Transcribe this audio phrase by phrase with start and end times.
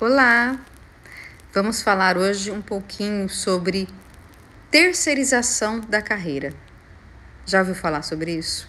[0.00, 0.58] Olá!
[1.52, 3.86] Vamos falar hoje um pouquinho sobre
[4.70, 6.54] terceirização da carreira.
[7.44, 8.66] Já ouviu falar sobre isso?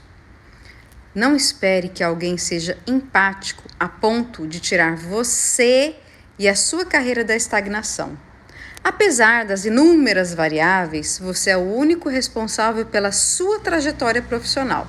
[1.15, 5.95] Não espere que alguém seja empático a ponto de tirar você
[6.37, 8.17] e a sua carreira da estagnação.
[8.83, 14.85] Apesar das inúmeras variáveis, você é o único responsável pela sua trajetória profissional.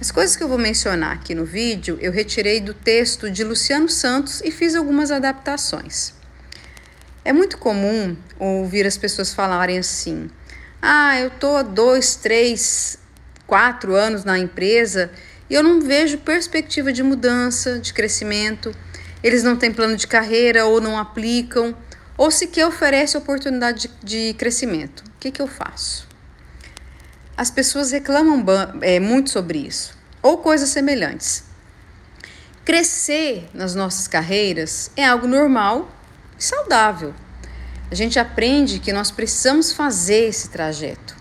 [0.00, 3.88] As coisas que eu vou mencionar aqui no vídeo eu retirei do texto de Luciano
[3.88, 6.12] Santos e fiz algumas adaptações.
[7.24, 10.28] É muito comum ouvir as pessoas falarem assim:
[10.82, 12.98] ah, eu estou há dois, três,
[13.46, 15.10] quatro anos na empresa
[15.48, 18.74] e eu não vejo perspectiva de mudança, de crescimento.
[19.22, 21.74] Eles não têm plano de carreira ou não aplicam,
[22.18, 25.00] ou sequer oferecem oportunidade de, de crescimento.
[25.00, 26.13] O que, que eu faço?
[27.36, 28.44] As pessoas reclamam
[28.80, 31.44] é, muito sobre isso, ou coisas semelhantes.
[32.64, 35.90] Crescer nas nossas carreiras é algo normal
[36.38, 37.12] e saudável.
[37.90, 41.14] A gente aprende que nós precisamos fazer esse trajeto.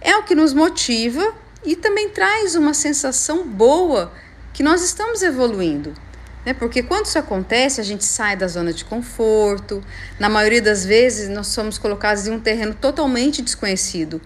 [0.00, 1.34] É o que nos motiva
[1.64, 4.12] e também traz uma sensação boa
[4.52, 5.94] que nós estamos evoluindo.
[6.44, 6.52] Né?
[6.52, 9.82] Porque quando isso acontece, a gente sai da zona de conforto.
[10.18, 14.20] Na maioria das vezes, nós somos colocados em um terreno totalmente desconhecido,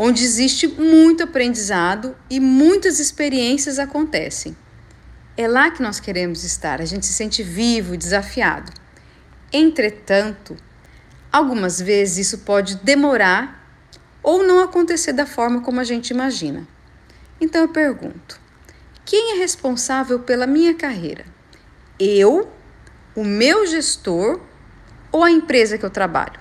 [0.00, 4.56] onde existe muito aprendizado e muitas experiências acontecem.
[5.36, 8.72] É lá que nós queremos estar, a gente se sente vivo e desafiado.
[9.52, 10.56] Entretanto,
[11.32, 13.68] algumas vezes isso pode demorar
[14.22, 16.66] ou não acontecer da forma como a gente imagina.
[17.40, 18.40] Então eu pergunto:
[19.04, 21.24] quem é responsável pela minha carreira?
[21.98, 22.52] Eu,
[23.16, 24.40] o meu gestor
[25.10, 26.38] ou a empresa que eu trabalho?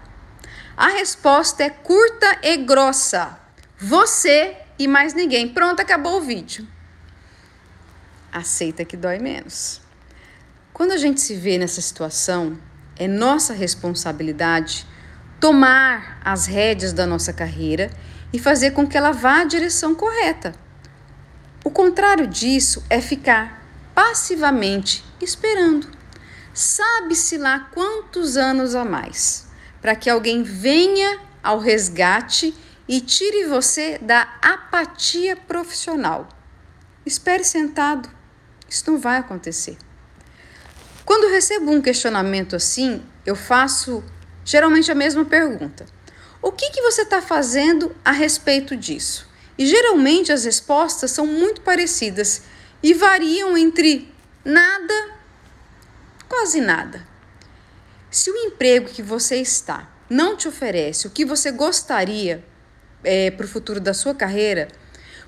[0.75, 3.46] A resposta é curta e grossa.
[3.79, 5.47] Você e mais ninguém.
[5.47, 6.67] Pronto, acabou o vídeo.
[8.31, 9.81] Aceita que dói menos.
[10.73, 12.57] Quando a gente se vê nessa situação,
[12.95, 14.85] é nossa responsabilidade
[15.39, 17.91] tomar as rédeas da nossa carreira
[18.33, 20.53] e fazer com que ela vá à direção correta.
[21.63, 23.63] O contrário disso é ficar
[23.93, 25.87] passivamente esperando.
[26.53, 29.47] Sabe-se lá quantos anos a mais
[29.81, 32.53] para que alguém venha ao resgate
[32.87, 36.29] e tire você da apatia profissional.
[37.05, 38.09] Espere sentado,
[38.69, 39.77] isso não vai acontecer.
[41.05, 44.03] Quando recebo um questionamento assim, eu faço
[44.43, 45.85] geralmente a mesma pergunta:
[46.41, 49.27] O que, que você está fazendo a respeito disso?
[49.57, 52.43] E geralmente as respostas são muito parecidas
[52.83, 54.13] e variam entre
[54.45, 55.15] nada,
[56.27, 57.07] quase nada.
[58.11, 62.45] Se o emprego que você está não te oferece o que você gostaria
[63.03, 64.67] é, para o futuro da sua carreira,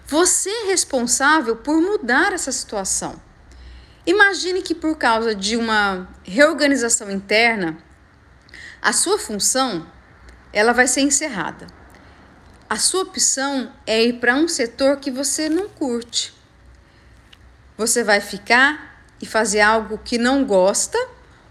[0.05, 3.21] você é responsável por mudar essa situação.
[4.05, 7.77] Imagine que por causa de uma reorganização interna,
[8.81, 9.85] a sua função
[10.51, 11.67] ela vai ser encerrada.
[12.69, 16.33] A sua opção é ir para um setor que você não curte.
[17.77, 20.97] Você vai ficar e fazer algo que não gosta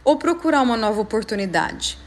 [0.05, 1.99] ou procurar uma nova oportunidade.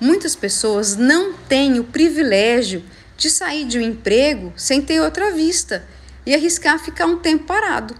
[0.00, 2.84] Muitas pessoas não têm o privilégio
[3.24, 5.82] de sair de um emprego sem ter outra vista
[6.26, 7.96] e arriscar ficar um tempo parado.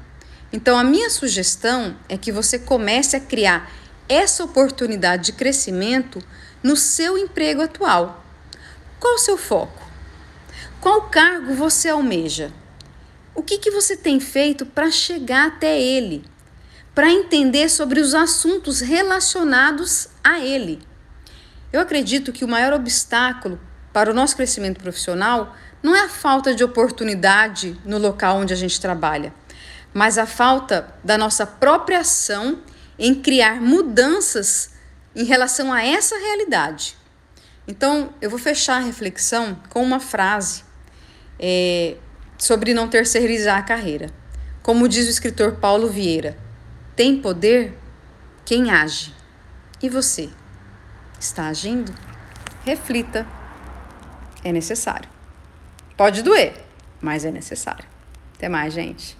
[0.53, 3.73] Então, a minha sugestão é que você comece a criar
[4.07, 6.23] essa oportunidade de crescimento
[6.62, 8.23] no seu emprego atual.
[9.01, 9.83] Qual o seu foco?
[10.79, 12.53] Qual cargo você almeja?
[13.35, 16.23] O que, que você tem feito para chegar até ele?
[16.95, 20.83] Para entender sobre os assuntos relacionados a ele.
[21.73, 23.59] Eu acredito que o maior obstáculo
[23.94, 28.56] para o nosso crescimento profissional não é a falta de oportunidade no local onde a
[28.56, 29.32] gente trabalha,
[29.93, 32.59] mas a falta da nossa própria ação
[32.99, 34.72] em criar mudanças
[35.15, 36.97] em relação a essa realidade.
[37.69, 40.65] Então, eu vou fechar a reflexão com uma frase
[41.38, 41.97] é,
[42.37, 44.11] sobre não terceirizar a carreira.
[44.61, 46.37] Como diz o escritor Paulo Vieira:
[46.97, 47.78] tem poder
[48.44, 49.15] quem age.
[49.81, 50.31] E você?
[51.20, 51.94] Está agindo?
[52.64, 53.44] Reflita
[54.44, 55.08] é necessário.
[55.96, 56.55] Pode doer,
[57.00, 57.85] mas é necessário.
[58.37, 59.17] Até mais, gente.